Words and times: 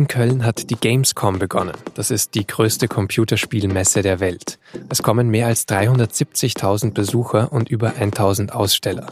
In 0.00 0.08
Köln 0.08 0.46
hat 0.46 0.70
die 0.70 0.76
Gamescom 0.76 1.38
begonnen. 1.38 1.76
Das 1.92 2.10
ist 2.10 2.34
die 2.34 2.46
größte 2.46 2.88
Computerspielmesse 2.88 4.00
der 4.00 4.18
Welt. 4.18 4.58
Es 4.88 5.02
kommen 5.02 5.28
mehr 5.28 5.46
als 5.46 5.68
370.000 5.68 6.94
Besucher 6.94 7.52
und 7.52 7.68
über 7.68 7.96
1000 7.96 8.54
Aussteller. 8.54 9.08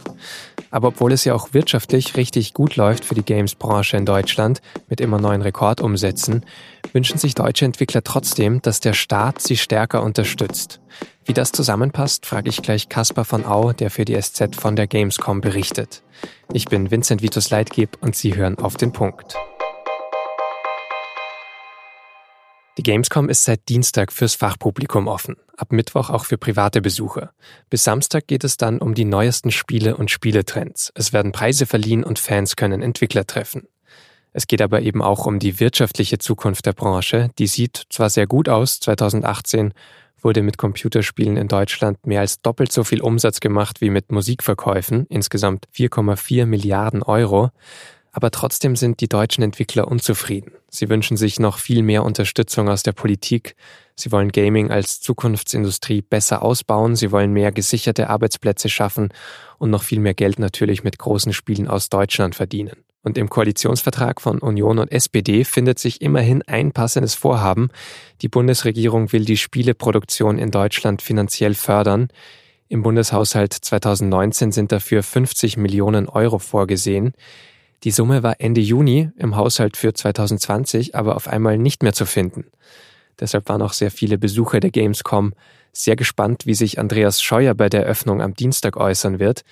Aber 0.71 0.87
obwohl 0.87 1.11
es 1.11 1.25
ja 1.25 1.35
auch 1.35 1.53
wirtschaftlich 1.53 2.17
richtig 2.17 2.55
gut 2.55 2.75
läuft 2.75 3.05
für 3.05 3.13
die 3.13 3.21
Games-Branche 3.21 3.97
in 3.97 4.07
Deutschland 4.07 4.63
mit 4.87 4.99
immer 4.99 5.19
neuen 5.21 5.43
Rekordumsätzen, 5.43 6.43
wünschen 6.91 7.19
sich 7.19 7.35
deutsche 7.35 7.65
Entwickler 7.65 8.03
trotzdem, 8.03 8.59
dass 8.63 8.79
der 8.79 8.93
Staat 8.93 9.43
sie 9.43 9.57
stärker 9.57 10.01
unterstützt. 10.01 10.79
Wie 11.23 11.33
das 11.33 11.51
zusammenpasst, 11.51 12.25
frage 12.25 12.49
ich 12.49 12.63
gleich 12.63 12.89
Caspar 12.89 13.25
von 13.25 13.45
Au, 13.45 13.73
der 13.73 13.91
für 13.91 14.05
die 14.05 14.19
SZ 14.19 14.55
von 14.55 14.75
der 14.75 14.87
Gamescom 14.87 15.39
berichtet. 15.39 16.01
Ich 16.51 16.65
bin 16.65 16.89
Vincent 16.89 17.21
Vitus 17.21 17.51
Leitgeb 17.51 17.99
und 18.01 18.15
Sie 18.15 18.35
hören 18.35 18.57
auf 18.57 18.75
den 18.75 18.91
Punkt. 18.91 19.35
Die 22.79 22.83
Gamescom 22.83 23.27
ist 23.27 23.43
seit 23.43 23.67
Dienstag 23.67 24.13
fürs 24.13 24.35
Fachpublikum 24.35 25.09
offen, 25.09 25.35
ab 25.57 25.73
Mittwoch 25.73 26.09
auch 26.09 26.23
für 26.23 26.37
private 26.37 26.81
Besucher. 26.81 27.33
Bis 27.69 27.83
Samstag 27.83 28.25
geht 28.25 28.45
es 28.45 28.55
dann 28.55 28.79
um 28.79 28.93
die 28.93 29.03
neuesten 29.03 29.51
Spiele 29.51 29.97
und 29.97 30.09
Spieletrends. 30.09 30.89
Es 30.95 31.11
werden 31.11 31.33
Preise 31.33 31.65
verliehen 31.65 32.05
und 32.05 32.19
Fans 32.19 32.55
können 32.55 32.81
Entwickler 32.81 33.27
treffen. 33.27 33.67
Es 34.31 34.47
geht 34.47 34.61
aber 34.61 34.81
eben 34.81 35.01
auch 35.01 35.25
um 35.25 35.39
die 35.39 35.59
wirtschaftliche 35.59 36.19
Zukunft 36.19 36.67
der 36.67 36.71
Branche. 36.71 37.31
Die 37.37 37.47
sieht 37.47 37.83
zwar 37.89 38.09
sehr 38.09 38.27
gut 38.27 38.47
aus, 38.47 38.79
2018 38.79 39.73
wurde 40.21 40.41
mit 40.41 40.57
Computerspielen 40.57 41.35
in 41.35 41.49
Deutschland 41.49 42.07
mehr 42.07 42.21
als 42.21 42.41
doppelt 42.41 42.71
so 42.71 42.85
viel 42.85 43.01
Umsatz 43.01 43.41
gemacht 43.41 43.81
wie 43.81 43.89
mit 43.89 44.09
Musikverkäufen, 44.09 45.05
insgesamt 45.09 45.67
4,4 45.75 46.45
Milliarden 46.45 47.03
Euro. 47.03 47.51
Aber 48.19 48.31
trotzdem 48.31 48.75
sind 48.75 48.99
die 48.99 49.07
deutschen 49.07 49.45
Entwickler 49.45 49.87
unzufrieden. 49.87 50.51
Sie 50.69 50.89
wünschen 50.89 51.15
sich 51.15 51.39
noch 51.39 51.57
viel 51.57 51.83
mehr 51.83 52.03
Unterstützung 52.03 52.67
aus 52.67 52.83
der 52.83 52.91
Politik. 52.91 53.55
Sie 53.95 54.11
wollen 54.11 54.33
Gaming 54.33 54.71
als 54.71 54.99
Zukunftsindustrie 54.99 56.01
besser 56.01 56.41
ausbauen. 56.41 56.97
Sie 56.97 57.13
wollen 57.13 57.31
mehr 57.31 57.53
gesicherte 57.53 58.09
Arbeitsplätze 58.09 58.67
schaffen 58.67 59.13
und 59.57 59.69
noch 59.69 59.83
viel 59.83 60.01
mehr 60.01 60.15
Geld 60.15 60.37
natürlich 60.37 60.83
mit 60.83 60.99
großen 60.99 61.31
Spielen 61.31 61.69
aus 61.69 61.87
Deutschland 61.87 62.35
verdienen. 62.35 62.83
Und 63.03 63.17
im 63.17 63.29
Koalitionsvertrag 63.29 64.19
von 64.19 64.39
Union 64.39 64.79
und 64.79 64.91
SPD 64.91 65.45
findet 65.45 65.79
sich 65.79 66.01
immerhin 66.01 66.41
ein 66.41 66.73
passendes 66.73 67.15
Vorhaben. 67.15 67.69
Die 68.21 68.27
Bundesregierung 68.27 69.13
will 69.13 69.23
die 69.23 69.37
Spieleproduktion 69.37 70.37
in 70.37 70.51
Deutschland 70.51 71.01
finanziell 71.01 71.53
fördern. 71.53 72.09
Im 72.67 72.83
Bundeshaushalt 72.83 73.53
2019 73.53 74.51
sind 74.51 74.73
dafür 74.73 75.03
50 75.03 75.55
Millionen 75.55 76.09
Euro 76.09 76.37
vorgesehen. 76.37 77.13
Die 77.83 77.91
Summe 77.91 78.23
war 78.23 78.35
Ende 78.39 78.61
Juni 78.61 79.09
im 79.17 79.35
Haushalt 79.35 79.77
für 79.77 79.93
2020 79.93 80.95
aber 80.95 81.15
auf 81.15 81.27
einmal 81.27 81.57
nicht 81.57 81.81
mehr 81.81 81.93
zu 81.93 82.05
finden. 82.05 82.45
Deshalb 83.19 83.47
waren 83.49 83.61
auch 83.61 83.73
sehr 83.73 83.91
viele 83.91 84.17
Besucher 84.17 84.59
der 84.59 84.71
Gamescom 84.71 85.33
sehr 85.71 85.95
gespannt, 85.95 86.45
wie 86.45 86.55
sich 86.55 86.79
Andreas 86.79 87.21
Scheuer 87.21 87.53
bei 87.53 87.69
der 87.69 87.83
Eröffnung 87.83 88.21
am 88.21 88.33
Dienstag 88.33 88.77
äußern 88.77 89.19
wird. 89.19 89.43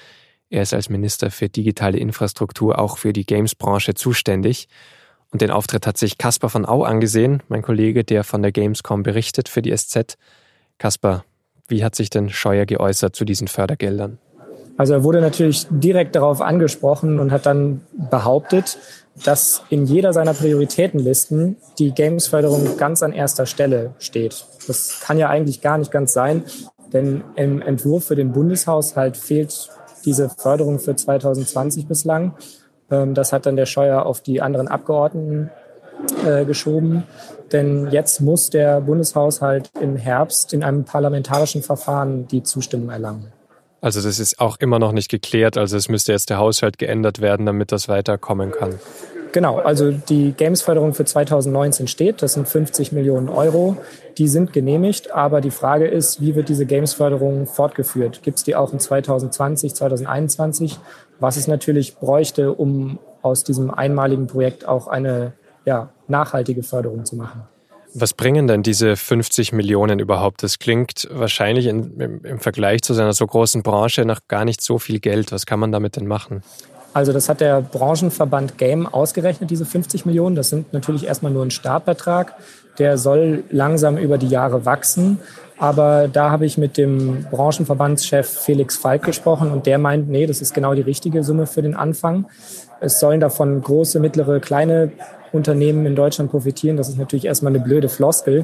Er 0.50 0.62
ist 0.62 0.74
als 0.74 0.90
Minister 0.90 1.32
für 1.32 1.50
digitale 1.50 1.98
Infrastruktur 1.98 2.80
auch 2.80 2.98
für 2.98 3.14
die 3.14 3.26
Games-Branche 3.26 3.94
zuständig. 3.94 4.68
Und 5.32 5.42
den 5.42 5.52
Auftritt 5.52 5.86
hat 5.86 5.98
sich 5.98 6.18
Caspar 6.18 6.50
von 6.50 6.66
Au 6.66 6.84
angesehen, 6.84 7.44
mein 7.50 7.62
Kollege, 7.62 8.04
der 8.04 8.24
von 8.24 8.42
der 8.42 8.54
Gamescom 8.54 9.04
berichtet 9.04 9.50
für 9.50 9.62
die 9.62 9.76
SZ. 9.76 10.18
Caspar, 10.78 11.26
wie 11.68 11.84
hat 11.84 11.96
sich 11.96 12.10
denn 12.10 12.30
Scheuer 12.30 12.66
geäußert 12.66 13.16
zu 13.16 13.26
diesen 13.26 13.50
Fördergeldern? 13.50 14.20
Also 14.78 14.94
er 14.94 15.04
wurde 15.04 15.22
natürlich 15.22 15.66
direkt 15.70 16.16
darauf 16.16 16.42
angesprochen 16.42 17.20
und 17.20 17.32
hat 17.32 17.46
dann 17.46 17.82
behauptet, 18.10 18.78
dass 19.26 19.64
in 19.70 19.86
jeder 19.86 20.14
seiner 20.14 20.34
Prioritätenlisten 20.34 21.58
die 21.80 21.92
Games-Förderung 21.92 22.78
ganz 22.78 23.02
an 23.02 23.14
erster 23.14 23.48
Stelle 23.48 23.96
steht. 23.98 24.46
Das 24.68 25.02
kann 25.02 25.18
ja 25.18 25.30
eigentlich 25.30 25.62
gar 25.62 25.78
nicht 25.78 25.92
ganz 25.92 26.14
sein, 26.14 26.44
denn 26.94 27.24
im 27.36 27.62
Entwurf 27.62 28.06
für 28.06 28.16
den 28.16 28.32
Bundeshaushalt 28.32 29.18
fehlt 29.18 29.70
diese 30.06 30.30
Förderung 30.30 30.80
für 30.80 30.96
2020 30.96 31.88
bislang. 31.88 32.36
Ähm, 32.92 33.14
das 33.14 33.34
hat 33.34 33.46
dann 33.46 33.56
der 33.56 33.66
Scheuer 33.66 34.06
auf 34.06 34.22
die 34.22 34.42
anderen 34.42 34.68
Abgeordneten 34.68 35.50
äh, 36.26 36.46
geschoben. 36.46 37.04
Denn 37.52 37.90
jetzt 37.92 38.22
muss 38.22 38.50
der 38.50 38.82
Bundeshaushalt 38.82 39.70
im 39.82 39.96
Herbst 39.96 40.54
in 40.54 40.64
einem 40.64 40.84
parlamentarischen 40.84 41.64
Verfahren 41.64 42.28
die 42.28 42.44
Zustimmung 42.44 42.90
erlangen. 42.90 43.32
Also 43.82 44.02
das 44.02 44.20
ist 44.20 44.40
auch 44.40 44.58
immer 44.60 44.80
noch 44.80 44.92
nicht 44.92 45.10
geklärt. 45.10 45.58
Also 45.58 45.78
es 45.78 45.90
müsste 45.90 46.12
jetzt 46.12 46.30
der 46.30 46.38
Haushalt 46.38 46.78
geändert 46.78 47.22
werden, 47.22 47.46
damit 47.46 47.72
das 47.72 47.88
weiterkommen 47.88 48.52
kann. 48.52 48.80
Genau, 49.34 49.60
also 49.60 49.92
die 49.92 50.32
Games-Förderung 50.32 50.94
für 50.94 51.06
2019 51.06 51.88
steht. 51.88 52.22
Das 52.22 52.34
sind 52.34 52.48
50 52.48 52.92
Millionen 52.92 53.30
Euro. 53.30 53.78
Die 54.18 54.28
sind 54.28 54.54
genehmigt, 54.54 55.12
aber 55.12 55.42
die 55.42 55.52
Frage 55.52 55.88
ist, 55.88 56.22
wie 56.22 56.36
wird 56.36 56.50
diese 56.50 56.66
Games-Förderung 56.66 57.46
fortgeführt? 57.46 58.24
Gibt 58.24 58.38
es 58.38 58.44
die 58.44 58.56
auch 58.56 58.74
in 58.74 58.80
2020, 58.80 59.76
2021? 59.76 60.80
Was 61.20 61.38
es 61.38 61.48
natürlich 61.48 61.98
bräuchte, 61.98 62.54
um 62.54 63.00
aus 63.22 63.44
diesem 63.44 63.70
einmaligen 63.70 64.28
Projekt 64.28 64.68
auch 64.68 64.88
eine 64.88 65.34
ja, 65.66 65.90
nachhaltige 66.08 66.64
Förderung 66.64 67.06
zu 67.06 67.16
machen. 67.16 67.44
Was 68.00 68.14
bringen 68.14 68.48
denn 68.48 68.62
diese 68.62 68.96
50 68.96 69.54
Millionen 69.54 69.98
überhaupt? 69.98 70.44
Das 70.44 70.60
klingt 70.60 71.08
wahrscheinlich 71.12 71.66
in, 71.66 72.00
im, 72.00 72.24
im, 72.24 72.40
Vergleich 72.40 72.84
zu 72.84 72.94
seiner 72.94 73.14
so 73.14 73.26
großen 73.26 73.64
Branche 73.64 74.06
nach 74.06 74.20
gar 74.28 74.46
nicht 74.46 74.62
so 74.62 74.78
viel 74.78 75.00
Geld. 75.00 75.32
Was 75.32 75.48
kann 75.48 75.60
man 75.60 75.72
damit 75.72 75.96
denn 75.96 76.06
machen? 76.06 76.44
Also 76.94 77.12
das 77.12 77.28
hat 77.28 77.42
der 77.42 77.62
Branchenverband 77.62 78.60
Game 78.60 78.86
ausgerechnet, 78.86 79.50
diese 79.50 79.66
50 79.66 80.06
Millionen. 80.06 80.36
Das 80.36 80.50
sind 80.50 80.74
natürlich 80.74 81.06
erstmal 81.06 81.32
nur 81.32 81.44
ein 81.44 81.50
Startbetrag. 81.50 82.36
Der 82.80 82.98
soll 82.98 83.44
langsam 83.50 83.98
über 83.98 84.18
die 84.18 84.28
Jahre 84.28 84.66
wachsen. 84.66 85.20
Aber 85.58 86.08
da 86.08 86.30
habe 86.30 86.46
ich 86.46 86.58
mit 86.58 86.78
dem 86.78 87.26
Branchenverbandschef 87.32 88.28
Felix 88.28 88.78
Falk 88.78 89.04
gesprochen 89.04 89.52
und 89.52 89.66
der 89.66 89.80
meint, 89.80 90.08
nee, 90.08 90.28
das 90.28 90.42
ist 90.42 90.54
genau 90.54 90.76
die 90.76 90.82
richtige 90.82 91.24
Summe 91.24 91.48
für 91.48 91.64
den 91.64 91.76
Anfang. 91.76 92.28
Es 92.80 93.00
sollen 93.00 93.20
davon 93.20 93.60
große, 93.62 94.00
mittlere, 94.00 94.40
kleine 94.40 94.92
Unternehmen 95.32 95.86
in 95.86 95.96
Deutschland 95.96 96.30
profitieren. 96.30 96.78
Das 96.78 96.90
ist 96.90 97.00
natürlich 97.00 97.26
erstmal 97.26 97.56
eine 97.56 97.64
blöde 97.64 97.90
Floskel. 97.90 98.44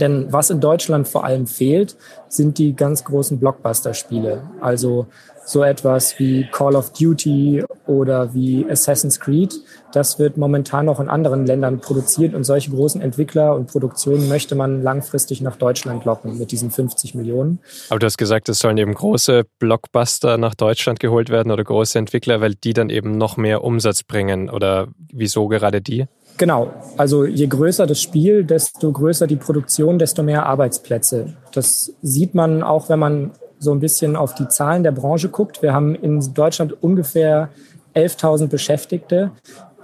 Denn 0.00 0.32
was 0.32 0.50
in 0.50 0.60
Deutschland 0.60 1.08
vor 1.08 1.24
allem 1.24 1.46
fehlt, 1.46 1.96
sind 2.28 2.58
die 2.58 2.74
ganz 2.74 3.04
großen 3.04 3.38
Blockbuster-Spiele. 3.38 4.42
Also 4.60 5.06
so 5.48 5.62
etwas 5.62 6.18
wie 6.18 6.46
Call 6.52 6.76
of 6.76 6.92
Duty 6.92 7.64
oder 7.86 8.34
wie 8.34 8.66
Assassin's 8.68 9.18
Creed. 9.18 9.54
Das 9.92 10.18
wird 10.18 10.36
momentan 10.36 10.84
noch 10.84 11.00
in 11.00 11.08
anderen 11.08 11.46
Ländern 11.46 11.80
produziert 11.80 12.34
und 12.34 12.44
solche 12.44 12.70
großen 12.70 13.00
Entwickler 13.00 13.54
und 13.54 13.68
Produktionen 13.68 14.28
möchte 14.28 14.54
man 14.54 14.82
langfristig 14.82 15.40
nach 15.40 15.56
Deutschland 15.56 16.04
locken 16.04 16.38
mit 16.38 16.52
diesen 16.52 16.70
50 16.70 17.14
Millionen. 17.14 17.60
Aber 17.88 17.98
du 17.98 18.04
hast 18.04 18.18
gesagt, 18.18 18.50
es 18.50 18.58
sollen 18.58 18.76
eben 18.76 18.92
große 18.92 19.44
Blockbuster 19.58 20.36
nach 20.36 20.54
Deutschland 20.54 21.00
geholt 21.00 21.30
werden 21.30 21.50
oder 21.50 21.64
große 21.64 21.98
Entwickler, 21.98 22.42
weil 22.42 22.54
die 22.54 22.74
dann 22.74 22.90
eben 22.90 23.16
noch 23.16 23.38
mehr 23.38 23.64
Umsatz 23.64 24.02
bringen 24.02 24.50
oder 24.50 24.88
wieso 25.10 25.48
gerade 25.48 25.80
die? 25.80 26.06
Genau, 26.38 26.70
also 26.96 27.24
je 27.26 27.48
größer 27.48 27.84
das 27.86 28.00
Spiel, 28.00 28.44
desto 28.44 28.92
größer 28.92 29.26
die 29.26 29.36
Produktion, 29.36 29.98
desto 29.98 30.22
mehr 30.22 30.46
Arbeitsplätze. 30.46 31.34
Das 31.52 31.92
sieht 32.00 32.34
man 32.36 32.62
auch, 32.62 32.88
wenn 32.88 33.00
man 33.00 33.32
so 33.58 33.72
ein 33.72 33.80
bisschen 33.80 34.14
auf 34.14 34.34
die 34.34 34.46
Zahlen 34.46 34.84
der 34.84 34.92
Branche 34.92 35.30
guckt. 35.30 35.62
Wir 35.62 35.74
haben 35.74 35.96
in 35.96 36.32
Deutschland 36.34 36.80
ungefähr 36.80 37.48
11.000 37.96 38.46
Beschäftigte. 38.46 39.32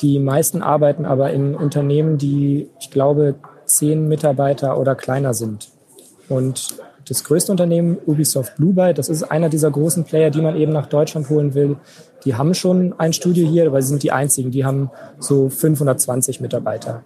Die 0.00 0.20
meisten 0.20 0.62
arbeiten 0.62 1.06
aber 1.06 1.32
in 1.32 1.56
Unternehmen, 1.56 2.19
die, 2.19 2.70
ich 2.78 2.91
glaube, 2.91 3.34
zehn 3.64 4.06
Mitarbeiter 4.06 4.78
oder 4.78 4.94
kleiner 4.94 5.34
sind. 5.34 5.70
Und 6.28 6.76
das 7.06 7.25
größte 7.25 7.53
Unternehmen, 7.53 7.98
Ubisoft 8.06 8.56
Blue 8.56 8.72
Byte, 8.72 8.98
das 8.98 9.09
ist 9.09 9.22
einer 9.25 9.48
dieser 9.48 9.70
großen 9.70 10.04
Player, 10.04 10.31
die 10.31 10.41
man 10.41 10.56
eben 10.56 10.72
nach 10.72 10.87
Deutschland 10.87 11.28
holen 11.31 11.54
will. 11.54 11.76
Die 12.25 12.34
haben 12.34 12.54
schon 12.54 12.94
ein 12.98 13.12
Studio 13.12 13.47
hier, 13.47 13.67
aber 13.67 13.82
sie 13.82 13.88
sind 13.88 14.02
die 14.02 14.12
einzigen. 14.12 14.50
Die 14.50 14.64
haben 14.64 14.90
so 15.19 15.49
520 15.49 16.40
Mitarbeiter. 16.40 17.05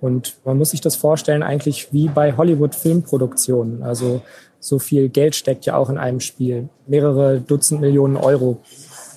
Und 0.00 0.36
man 0.44 0.58
muss 0.58 0.70
sich 0.70 0.80
das 0.80 0.96
vorstellen 0.96 1.42
eigentlich 1.42 1.92
wie 1.92 2.08
bei 2.08 2.36
Hollywood-Filmproduktionen. 2.36 3.82
Also 3.82 4.22
so 4.58 4.78
viel 4.78 5.08
Geld 5.08 5.34
steckt 5.34 5.66
ja 5.66 5.76
auch 5.76 5.90
in 5.90 5.98
einem 5.98 6.20
Spiel. 6.20 6.68
Mehrere 6.86 7.40
Dutzend 7.40 7.80
Millionen 7.80 8.16
Euro, 8.16 8.58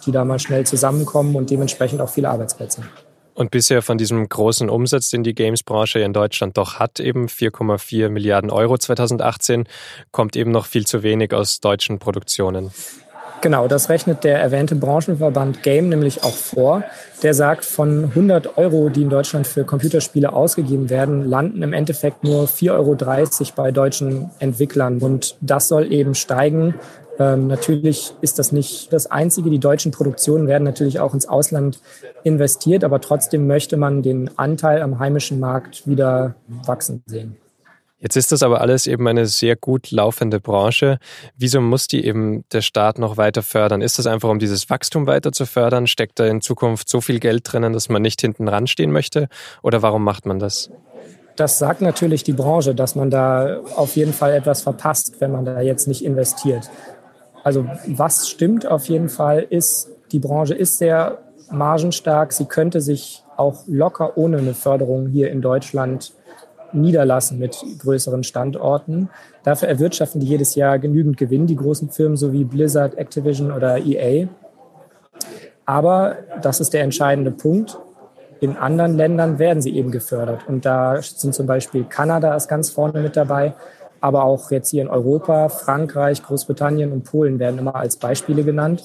die 0.06 0.12
da 0.12 0.26
mal 0.26 0.40
schnell 0.40 0.66
zusammenkommen 0.66 1.36
und 1.36 1.50
dementsprechend 1.50 2.02
auch 2.02 2.10
viele 2.10 2.30
Arbeitsplätze. 2.30 2.82
Und 3.34 3.50
bisher 3.52 3.82
von 3.82 3.98
diesem 3.98 4.30
großen 4.30 4.70
Umsatz, 4.70 5.10
den 5.10 5.24
die 5.24 5.34
Games-Branche 5.34 6.00
in 6.00 6.14
Deutschland 6.14 6.58
doch 6.58 6.80
hat, 6.80 7.00
eben 7.00 7.28
4,4 7.28 8.10
Milliarden 8.10 8.52
Euro 8.52 8.78
2018, 8.78 9.68
kommt 10.12 10.36
eben 10.36 10.52
noch 10.52 10.68
viel 10.68 10.86
zu 10.86 11.02
wenig 11.02 11.34
aus 11.34 11.60
deutschen 11.60 11.98
Produktionen. 12.00 12.72
Genau, 13.44 13.68
das 13.68 13.90
rechnet 13.90 14.24
der 14.24 14.40
erwähnte 14.40 14.74
Branchenverband 14.74 15.64
Game 15.64 15.90
nämlich 15.90 16.24
auch 16.24 16.34
vor. 16.34 16.86
Der 17.24 17.34
sagt, 17.34 17.66
von 17.66 18.06
100 18.06 18.58
Euro, 18.58 18.88
die 18.88 19.02
in 19.02 19.10
Deutschland 19.10 19.46
für 19.48 19.66
Computerspiele 19.66 20.32
ausgegeben 20.32 20.90
werden, 20.90 21.30
landen 21.30 21.62
im 21.62 21.74
Endeffekt 21.74 22.24
nur 22.24 22.46
4,30 22.46 22.72
Euro 22.72 23.52
bei 23.58 23.72
deutschen 23.72 24.32
Entwicklern. 24.40 25.00
Und 25.00 25.36
das 25.42 25.68
soll 25.68 25.92
eben 25.92 26.16
steigen 26.16 26.76
Ähm, 27.20 27.46
natürlich 27.46 28.16
ist 28.22 28.40
das 28.40 28.52
nicht 28.52 28.92
das 28.92 29.12
Einzige. 29.12 29.50
Die 29.50 29.60
deutschen 29.60 29.92
Produktionen 29.92 30.48
werden 30.48 30.64
natürlich 30.64 31.00
auch 31.00 31.14
ins 31.14 31.28
Ausland 31.28 31.80
investiert, 32.24 32.84
aber 32.84 33.02
trotzdem 33.02 33.46
möchte 33.46 33.78
man 33.78 34.02
den 34.02 34.32
Anteil 34.40 34.82
am 34.82 34.98
heimischen 35.00 35.40
Markt 35.40 35.86
wieder 35.86 36.36
wachsen 36.66 37.04
sehen. 37.06 37.38
Jetzt 38.04 38.18
ist 38.18 38.34
das 38.34 38.44
aber 38.44 38.60
alles 38.60 38.86
eben 38.86 39.08
eine 39.08 39.28
sehr 39.28 39.56
gut 39.56 39.92
laufende 39.92 40.42
Branche. 40.42 41.00
Wieso 41.38 41.62
muss 41.62 41.88
die 41.88 42.06
eben 42.06 42.44
der 42.52 42.60
Staat 42.60 43.00
noch 43.00 43.16
weiter 43.16 43.42
fördern? 43.42 43.82
Ist 43.82 43.98
das 43.98 44.08
einfach, 44.08 44.28
um 44.28 44.40
dieses 44.40 44.70
Wachstum 44.70 45.08
weiter 45.08 45.32
zu 45.32 45.46
fördern? 45.46 45.88
Steckt 45.88 46.20
da 46.20 46.26
in 46.26 46.42
Zukunft 46.42 46.90
so 46.90 47.00
viel 47.00 47.22
Geld 47.22 47.50
drinnen, 47.50 47.72
dass 47.72 47.88
man 47.88 48.02
nicht 48.02 48.20
hinten 48.20 48.50
ranstehen 48.50 48.92
möchte? 48.92 49.30
Oder 49.62 49.82
warum 49.82 50.04
macht 50.04 50.26
man 50.26 50.38
das? 50.38 50.70
Das 51.38 51.58
sagt 51.58 51.80
natürlich 51.80 52.26
die 52.26 52.34
Branche, 52.34 52.76
dass 52.76 52.96
man 52.96 53.10
da 53.10 53.62
auf 53.78 53.96
jeden 53.96 54.12
Fall 54.12 54.34
etwas 54.34 54.62
verpasst, 54.62 55.22
wenn 55.22 55.32
man 55.32 55.46
da 55.46 55.62
jetzt 55.62 55.88
nicht 55.88 56.04
investiert. 56.04 56.70
Also 57.42 57.66
was 57.88 58.28
stimmt 58.28 58.66
auf 58.66 58.90
jeden 58.90 59.08
Fall 59.08 59.48
ist, 59.50 59.90
die 60.12 60.20
Branche 60.20 60.56
ist 60.56 60.78
sehr 60.78 61.20
margenstark. 61.50 62.34
Sie 62.34 62.46
könnte 62.46 62.82
sich 62.82 63.24
auch 63.38 63.64
locker 63.66 64.18
ohne 64.18 64.40
eine 64.40 64.54
Förderung 64.54 65.08
hier 65.08 65.32
in 65.32 65.42
Deutschland 65.42 66.14
niederlassen 66.74 67.40
mit 67.40 67.64
größeren 67.80 68.24
Standorten. 68.24 69.10
Dafür 69.44 69.68
erwirtschaften 69.68 70.20
die 70.22 70.28
jedes 70.28 70.56
Jahr 70.56 70.80
genügend 70.80 71.18
Gewinn, 71.18 71.48
die 71.48 71.56
großen 71.56 71.90
Firmen 71.90 72.18
sowie 72.18 72.44
Blizzard, 72.44 72.98
Activision 72.98 73.52
oder 73.52 73.78
EA. 73.78 74.28
Aber 75.66 76.18
das 76.42 76.60
ist 76.60 76.74
der 76.74 76.84
entscheidende 76.84 77.32
Punkt. 77.32 77.78
In 78.42 78.58
anderen 78.58 78.98
Ländern 78.98 79.40
werden 79.40 79.62
sie 79.62 79.76
eben 79.76 79.92
gefördert. 79.92 80.48
Und 80.48 80.66
da 80.66 81.02
sind 81.02 81.34
zum 81.34 81.48
Beispiel 81.48 81.86
Kanada 81.86 82.36
ist 82.36 82.50
ganz 82.50 82.70
vorne 82.70 83.02
mit 83.02 83.16
dabei. 83.16 83.54
Aber 84.02 84.26
auch 84.26 84.52
jetzt 84.52 84.72
hier 84.72 84.82
in 84.82 84.90
Europa, 84.90 85.48
Frankreich, 85.48 86.22
Großbritannien 86.22 86.92
und 86.92 87.06
Polen 87.06 87.40
werden 87.40 87.58
immer 87.58 87.76
als 87.76 87.96
Beispiele 87.96 88.44
genannt. 88.44 88.84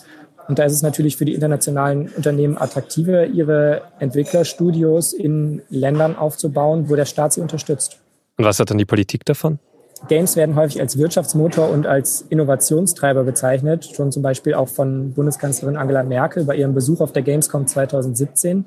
Und 0.48 0.58
da 0.58 0.64
ist 0.64 0.72
es 0.72 0.82
natürlich 0.82 1.16
für 1.16 1.26
die 1.26 1.34
internationalen 1.34 2.08
Unternehmen 2.08 2.56
attraktiver, 2.56 3.26
ihre 3.26 3.82
Entwicklerstudios 3.98 5.12
in 5.12 5.62
Ländern 5.68 6.16
aufzubauen, 6.16 6.88
wo 6.88 6.96
der 6.96 7.04
Staat 7.04 7.34
sie 7.34 7.42
unterstützt. 7.42 7.98
Und 8.38 8.46
was 8.46 8.58
hat 8.58 8.70
dann 8.70 8.78
die 8.78 8.86
Politik 8.86 9.26
davon? 9.26 9.58
Games 10.06 10.36
werden 10.36 10.54
häufig 10.54 10.80
als 10.80 10.96
Wirtschaftsmotor 10.96 11.68
und 11.70 11.86
als 11.86 12.22
Innovationstreiber 12.22 13.24
bezeichnet, 13.24 13.84
schon 13.84 14.10
zum 14.10 14.22
Beispiel 14.22 14.54
auch 14.54 14.68
von 14.68 15.12
Bundeskanzlerin 15.12 15.76
Angela 15.76 16.02
Merkel 16.02 16.44
bei 16.44 16.56
ihrem 16.56 16.72
Besuch 16.72 17.00
auf 17.00 17.12
der 17.12 17.22
Gamescom 17.22 17.66
2017. 17.66 18.64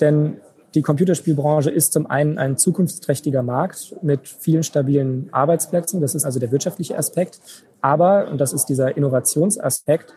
Denn 0.00 0.38
die 0.74 0.82
Computerspielbranche 0.82 1.70
ist 1.70 1.92
zum 1.92 2.06
einen 2.06 2.38
ein 2.38 2.56
zukunftsträchtiger 2.56 3.42
Markt 3.42 3.94
mit 4.02 4.28
vielen 4.28 4.62
stabilen 4.62 5.28
Arbeitsplätzen, 5.32 6.00
das 6.00 6.14
ist 6.14 6.24
also 6.24 6.40
der 6.40 6.50
wirtschaftliche 6.50 6.96
Aspekt, 6.96 7.40
aber, 7.80 8.28
und 8.30 8.40
das 8.40 8.52
ist 8.52 8.66
dieser 8.66 8.96
Innovationsaspekt, 8.96 10.14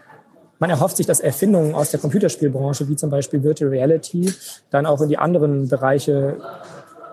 man 0.59 0.69
erhofft 0.69 0.97
sich, 0.97 1.05
dass 1.05 1.19
Erfindungen 1.19 1.75
aus 1.75 1.91
der 1.91 1.99
Computerspielbranche, 1.99 2.87
wie 2.87 2.95
zum 2.95 3.09
Beispiel 3.09 3.43
Virtual 3.43 3.69
Reality, 3.69 4.31
dann 4.69 4.85
auch 4.85 5.01
in 5.01 5.09
die 5.09 5.17
anderen 5.17 5.67
Bereiche 5.67 6.37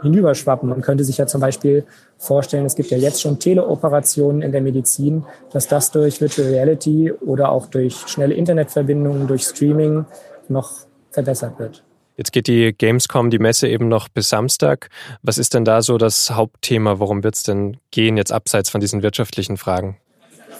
hinüberschwappen. 0.02 0.68
Man 0.68 0.82
könnte 0.82 1.04
sich 1.04 1.18
ja 1.18 1.26
zum 1.26 1.40
Beispiel 1.40 1.84
vorstellen, 2.18 2.66
es 2.66 2.76
gibt 2.76 2.90
ja 2.90 2.98
jetzt 2.98 3.20
schon 3.20 3.38
Teleoperationen 3.38 4.42
in 4.42 4.52
der 4.52 4.60
Medizin, 4.60 5.24
dass 5.52 5.66
das 5.66 5.90
durch 5.90 6.20
Virtual 6.20 6.48
Reality 6.48 7.12
oder 7.12 7.50
auch 7.50 7.66
durch 7.66 7.96
schnelle 8.06 8.34
Internetverbindungen, 8.34 9.26
durch 9.26 9.44
Streaming 9.44 10.04
noch 10.48 10.72
verbessert 11.10 11.58
wird. 11.58 11.82
Jetzt 12.16 12.32
geht 12.32 12.46
die 12.46 12.72
Gamescom, 12.72 13.30
die 13.30 13.40
Messe 13.40 13.66
eben 13.68 13.88
noch 13.88 14.08
bis 14.08 14.28
Samstag. 14.28 14.88
Was 15.22 15.36
ist 15.36 15.52
denn 15.52 15.64
da 15.64 15.82
so 15.82 15.98
das 15.98 16.30
Hauptthema? 16.30 17.00
Worum 17.00 17.24
wird 17.24 17.34
es 17.34 17.42
denn 17.42 17.78
gehen, 17.90 18.16
jetzt 18.16 18.30
abseits 18.30 18.70
von 18.70 18.80
diesen 18.80 19.02
wirtschaftlichen 19.02 19.56
Fragen? 19.56 19.96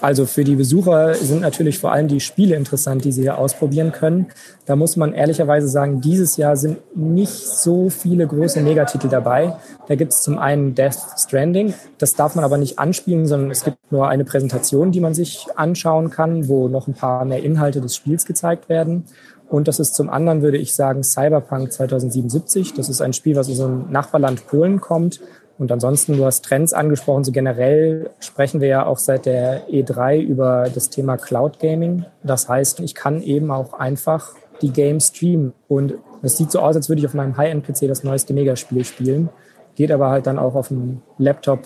Also 0.01 0.25
für 0.25 0.43
die 0.43 0.55
Besucher 0.55 1.15
sind 1.15 1.41
natürlich 1.41 1.79
vor 1.79 1.91
allem 1.91 2.07
die 2.07 2.19
Spiele 2.19 2.55
interessant, 2.55 3.05
die 3.05 3.11
sie 3.11 3.21
hier 3.21 3.37
ausprobieren 3.37 3.91
können. 3.91 4.27
Da 4.65 4.75
muss 4.75 4.97
man 4.97 5.13
ehrlicherweise 5.13 5.67
sagen, 5.67 6.01
dieses 6.01 6.37
Jahr 6.37 6.57
sind 6.57 6.77
nicht 6.95 7.33
so 7.33 7.89
viele 7.89 8.27
große 8.27 8.61
Megatitel 8.61 9.09
dabei. 9.09 9.55
Da 9.87 9.95
gibt 9.95 10.13
es 10.13 10.21
zum 10.21 10.37
einen 10.37 10.75
Death 10.75 10.97
Stranding. 11.17 11.73
Das 11.97 12.15
darf 12.15 12.35
man 12.35 12.45
aber 12.45 12.57
nicht 12.57 12.79
anspielen, 12.79 13.27
sondern 13.27 13.51
es 13.51 13.63
gibt 13.63 13.77
nur 13.91 14.07
eine 14.07 14.25
Präsentation, 14.25 14.91
die 14.91 14.99
man 14.99 15.13
sich 15.13 15.47
anschauen 15.55 16.09
kann, 16.09 16.47
wo 16.47 16.67
noch 16.67 16.87
ein 16.87 16.93
paar 16.93 17.25
mehr 17.25 17.43
Inhalte 17.43 17.81
des 17.81 17.95
Spiels 17.95 18.25
gezeigt 18.25 18.69
werden. 18.69 19.05
Und 19.47 19.67
das 19.67 19.79
ist 19.79 19.95
zum 19.95 20.09
anderen, 20.09 20.41
würde 20.41 20.57
ich 20.57 20.73
sagen, 20.73 21.03
Cyberpunk 21.03 21.71
2077. 21.71 22.73
Das 22.73 22.89
ist 22.89 23.01
ein 23.01 23.13
Spiel, 23.13 23.35
was 23.35 23.49
aus 23.49 23.59
einem 23.59 23.91
Nachbarland 23.91 24.47
Polen 24.47 24.81
kommt 24.81 25.19
und 25.57 25.71
ansonsten, 25.71 26.17
du 26.17 26.25
hast 26.25 26.43
Trends 26.43 26.73
angesprochen, 26.73 27.23
so 27.23 27.31
generell 27.31 28.09
sprechen 28.19 28.59
wir 28.59 28.67
ja 28.67 28.85
auch 28.85 28.97
seit 28.97 29.25
der 29.25 29.67
E3 29.69 30.19
über 30.19 30.69
das 30.73 30.89
Thema 30.89 31.15
Cloud 31.17 31.59
Gaming. 31.59 32.05
Das 32.23 32.49
heißt, 32.49 32.81
ich 32.81 32.93
kann 32.93 33.21
eben 33.21 33.51
auch 33.51 33.73
einfach 33.73 34.33
die 34.61 34.71
Games 34.71 35.07
streamen. 35.07 35.53
Und 35.69 35.93
es 36.21 36.37
sieht 36.37 36.51
so 36.51 36.59
aus, 36.59 36.75
als 36.75 36.89
würde 36.89 36.99
ich 36.99 37.05
auf 37.05 37.13
meinem 37.13 37.37
High-End-PC 37.37 37.87
das 37.87 38.03
neueste 38.03 38.33
Megaspiel 38.33 38.83
spielen. 38.83 39.29
Geht 39.75 39.91
aber 39.91 40.09
halt 40.09 40.27
dann 40.27 40.39
auch 40.39 40.55
auf 40.55 40.67
dem 40.67 41.01
Laptop, 41.17 41.59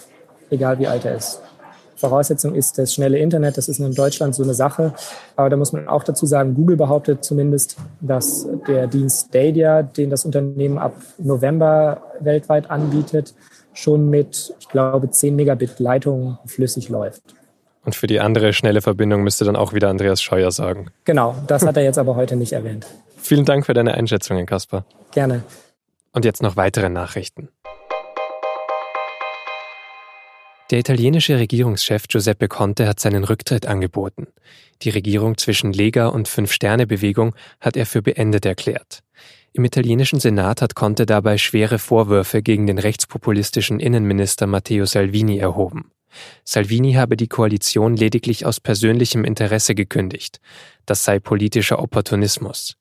egal 0.52 0.78
wie 0.78 0.88
alt 0.88 1.06
er 1.06 1.16
ist. 1.16 1.42
Voraussetzung 1.96 2.56
ist 2.56 2.78
das 2.78 2.94
schnelle 2.94 3.18
Internet. 3.18 3.58
Das 3.58 3.68
ist 3.68 3.80
in 3.80 3.94
Deutschland 3.94 4.34
so 4.34 4.44
eine 4.44 4.54
Sache. 4.54 4.94
Aber 5.36 5.50
da 5.50 5.58
muss 5.58 5.74
man 5.74 5.88
auch 5.88 6.04
dazu 6.04 6.28
sagen, 6.28 6.54
Google 6.54 6.78
behauptet 6.78 7.24
zumindest, 7.24 7.76
dass 8.02 8.48
der 8.68 8.88
Dienst 8.88 9.28
Stadia, 9.30 9.82
den 9.82 10.10
das 10.10 10.26
Unternehmen 10.26 10.78
ab 10.78 10.94
November 11.18 12.04
weltweit 12.20 12.70
anbietet, 12.70 13.34
schon 13.82 14.10
mit, 14.10 14.54
ich 14.60 14.68
glaube, 14.68 15.10
10 15.10 15.36
Megabit 15.36 15.80
Leitung 15.80 16.38
flüssig 16.46 16.90
läuft. 16.90 17.22
Und 17.86 17.96
für 17.96 18.08
die 18.08 18.20
andere 18.20 18.54
schnelle 18.54 18.82
Verbindung 18.82 19.24
müsste 19.24 19.46
dann 19.46 19.56
auch 19.56 19.74
wieder 19.74 19.90
Andreas 19.90 20.22
Scheuer 20.22 20.52
sagen. 20.52 20.92
Genau, 21.06 21.36
das 21.48 21.66
hat 21.66 21.78
er 21.78 21.84
jetzt 21.84 21.98
aber 21.98 22.16
heute 22.16 22.36
nicht 22.36 22.52
erwähnt. 22.52 22.86
Vielen 23.18 23.46
Dank 23.46 23.66
für 23.66 23.74
deine 23.74 23.94
Einschätzungen, 23.94 24.46
Kaspar. 24.46 24.86
Gerne. 25.12 25.44
Und 26.12 26.26
jetzt 26.26 26.42
noch 26.42 26.56
weitere 26.56 26.90
Nachrichten. 26.90 27.50
Der 30.72 30.78
italienische 30.78 31.40
Regierungschef 31.40 32.08
Giuseppe 32.08 32.48
Conte 32.48 32.88
hat 32.88 33.00
seinen 33.00 33.24
Rücktritt 33.24 33.66
angeboten. 33.66 34.28
Die 34.84 34.92
Regierung 34.92 35.36
zwischen 35.38 35.74
Lega 35.74 36.08
und 36.08 36.28
Fünf-Sterne-Bewegung 36.28 37.34
hat 37.60 37.76
er 37.76 37.88
für 37.88 38.04
beendet 38.04 38.46
erklärt. 38.46 39.02
Im 39.54 39.66
italienischen 39.66 40.20
Senat 40.20 40.62
hat 40.62 40.76
Conte 40.76 41.06
dabei 41.06 41.38
schwere 41.38 41.80
Vorwürfe 41.80 42.42
gegen 42.42 42.68
den 42.68 42.78
rechtspopulistischen 42.78 43.80
Innenminister 43.80 44.48
Matteo 44.48 44.86
Salvini 44.86 45.40
erhoben. 45.40 45.92
Salvini 46.44 46.94
habe 46.94 47.18
die 47.18 47.28
Koalition 47.28 47.96
lediglich 47.96 48.46
aus 48.46 48.60
persönlichem 48.60 49.24
Interesse 49.24 49.76
gekündigt. 49.76 50.40
Das 50.86 51.04
sei 51.04 51.20
politischer 51.20 51.80
Opportunismus. 51.80 52.78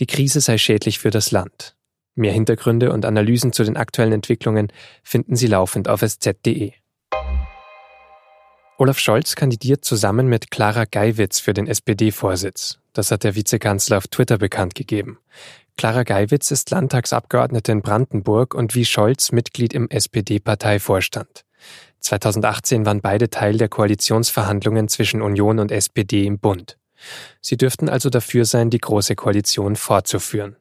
Die 0.00 0.06
Krise 0.06 0.40
sei 0.40 0.58
schädlich 0.58 0.98
für 0.98 1.10
das 1.10 1.30
Land. 1.30 1.76
Mehr 2.16 2.32
Hintergründe 2.32 2.92
und 2.92 3.04
Analysen 3.04 3.52
zu 3.52 3.64
den 3.64 3.76
aktuellen 3.76 4.12
Entwicklungen 4.12 4.68
finden 5.02 5.36
Sie 5.36 5.48
laufend 5.48 5.88
auf 5.88 6.02
sz.de. 6.02 6.72
Olaf 8.76 8.98
Scholz 8.98 9.36
kandidiert 9.36 9.84
zusammen 9.84 10.26
mit 10.26 10.50
Clara 10.50 10.84
Geiwitz 10.84 11.38
für 11.38 11.54
den 11.54 11.68
SPD-Vorsitz. 11.68 12.78
Das 12.92 13.10
hat 13.10 13.22
der 13.24 13.36
Vizekanzler 13.36 13.98
auf 13.98 14.08
Twitter 14.08 14.38
bekannt 14.38 14.74
gegeben. 14.74 15.18
Clara 15.76 16.04
Geiwitz 16.04 16.50
ist 16.50 16.70
Landtagsabgeordnete 16.70 17.72
in 17.72 17.82
Brandenburg 17.82 18.54
und 18.54 18.74
wie 18.74 18.84
Scholz 18.84 19.32
Mitglied 19.32 19.74
im 19.74 19.90
SPD-Parteivorstand. 19.90 21.44
2018 22.00 22.86
waren 22.86 23.00
beide 23.00 23.30
Teil 23.30 23.56
der 23.56 23.68
Koalitionsverhandlungen 23.68 24.88
zwischen 24.88 25.22
Union 25.22 25.58
und 25.58 25.72
SPD 25.72 26.26
im 26.26 26.38
Bund. 26.38 26.78
Sie 27.40 27.56
dürften 27.56 27.88
also 27.88 28.10
dafür 28.10 28.44
sein, 28.44 28.70
die 28.70 28.78
Große 28.78 29.16
Koalition 29.16 29.76
fortzuführen. 29.76 30.56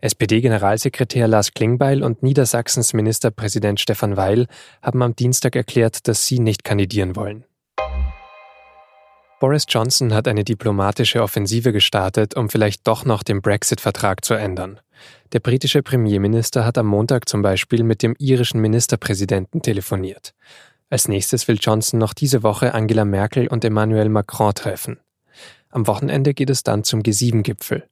SPD-Generalsekretär 0.00 1.26
Lars 1.26 1.52
Klingbeil 1.54 2.04
und 2.04 2.22
Niedersachsens 2.22 2.92
Ministerpräsident 2.94 3.80
Stefan 3.80 4.16
Weil 4.16 4.46
haben 4.80 5.02
am 5.02 5.16
Dienstag 5.16 5.56
erklärt, 5.56 6.06
dass 6.06 6.24
sie 6.24 6.38
nicht 6.38 6.62
kandidieren 6.62 7.16
wollen. 7.16 7.44
Boris 9.40 9.66
Johnson 9.68 10.12
hat 10.14 10.26
eine 10.26 10.42
diplomatische 10.42 11.22
Offensive 11.22 11.72
gestartet, 11.72 12.34
um 12.34 12.48
vielleicht 12.48 12.84
doch 12.88 13.04
noch 13.04 13.22
den 13.22 13.40
Brexit-Vertrag 13.40 14.24
zu 14.24 14.34
ändern. 14.34 14.80
Der 15.32 15.38
britische 15.38 15.80
Premierminister 15.82 16.64
hat 16.64 16.76
am 16.76 16.86
Montag 16.86 17.28
zum 17.28 17.40
Beispiel 17.40 17.84
mit 17.84 18.02
dem 18.02 18.16
irischen 18.18 18.60
Ministerpräsidenten 18.60 19.62
telefoniert. 19.62 20.34
Als 20.90 21.06
nächstes 21.06 21.46
will 21.46 21.58
Johnson 21.60 22.00
noch 22.00 22.14
diese 22.14 22.42
Woche 22.42 22.74
Angela 22.74 23.04
Merkel 23.04 23.46
und 23.46 23.64
Emmanuel 23.64 24.08
Macron 24.08 24.54
treffen. 24.54 24.98
Am 25.70 25.86
Wochenende 25.86 26.34
geht 26.34 26.50
es 26.50 26.64
dann 26.64 26.82
zum 26.82 27.02
G7-Gipfel. 27.02 27.88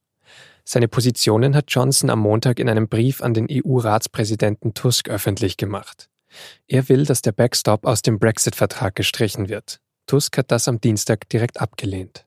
Seine 0.65 0.89
Positionen 0.89 1.55
hat 1.55 1.65
Johnson 1.69 2.09
am 2.09 2.19
Montag 2.19 2.59
in 2.59 2.67
einem 2.67 2.89
Brief 2.89 3.21
an 3.21 3.33
den 3.33 3.47
EU-Ratspräsidenten 3.49 4.73
Tusk 4.73 5.07
öffentlich 5.07 5.55
gemacht. 5.55 6.09
Er 6.67 6.89
will, 6.89 7.05
dass 7.05 7.21
der 7.21 7.31
Backstop 7.31 7.85
aus 7.85 8.01
dem 8.01 8.19
Brexit-Vertrag 8.19 8.95
gestrichen 8.95 9.47
wird. 9.47 9.79
Tusk 10.07 10.37
hat 10.37 10.51
das 10.51 10.69
am 10.69 10.79
Dienstag 10.79 11.27
direkt 11.27 11.59
abgelehnt. 11.59 12.25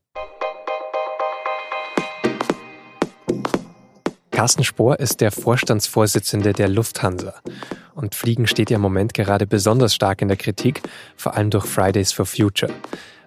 Carsten 4.30 4.64
Spohr 4.64 5.00
ist 5.00 5.22
der 5.22 5.32
Vorstandsvorsitzende 5.32 6.52
der 6.52 6.68
Lufthansa. 6.68 7.34
Und 7.94 8.14
Fliegen 8.14 8.46
steht 8.46 8.70
ja 8.70 8.76
im 8.76 8.82
Moment 8.82 9.14
gerade 9.14 9.46
besonders 9.46 9.94
stark 9.94 10.20
in 10.20 10.28
der 10.28 10.36
Kritik, 10.36 10.82
vor 11.16 11.34
allem 11.34 11.48
durch 11.48 11.64
Fridays 11.64 12.12
for 12.12 12.26
Future. 12.26 12.72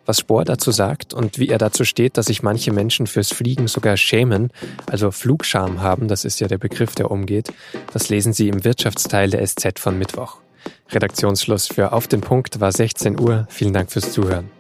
Was 0.06 0.20
Spohr 0.20 0.46
dazu 0.46 0.72
sagt 0.72 1.14
und 1.14 1.40
wie 1.40 1.50
er 1.50 1.58
dazu 1.58 1.84
steht, 1.84 2.18
dass 2.18 2.28
sich 2.28 2.44
manche 2.44 2.72
Menschen 2.72 3.08
fürs 3.08 3.34
Fliegen 3.34 3.68
sogar 3.68 3.98
schämen, 3.98 4.52
also 4.86 5.12
Flugscham 5.12 5.82
haben, 5.82 6.08
das 6.08 6.26
ist 6.26 6.40
ja 6.40 6.48
der 6.48 6.58
Begriff, 6.58 6.94
der 6.94 7.10
umgeht, 7.10 7.52
das 7.92 8.10
lesen 8.10 8.34
Sie 8.34 8.50
im 8.50 8.64
Wirtschaftsteil 8.64 9.30
der 9.30 9.46
SZ 9.48 9.80
von 9.80 9.98
Mittwoch. 9.98 10.44
Redaktionsschluss 10.90 11.68
für 11.68 11.92
Auf 11.92 12.08
den 12.08 12.22
Punkt 12.22 12.60
war 12.60 12.72
16 12.72 13.20
Uhr. 13.20 13.48
Vielen 13.50 13.74
Dank 13.74 13.92
fürs 13.92 14.12
Zuhören. 14.12 14.52